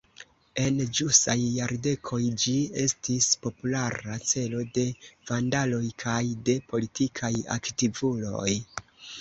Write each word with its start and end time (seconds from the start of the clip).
En 0.61 0.77
ĵusaj 0.99 1.35
jardekoj 1.57 2.21
ĝi 2.43 2.53
estis 2.85 3.27
populara 3.43 4.17
celo 4.31 4.65
de 4.79 4.87
vandaloj 5.33 5.85
kaj 6.05 6.19
de 6.49 6.59
politikaj 6.73 7.33
aktivuloj. 7.59 8.53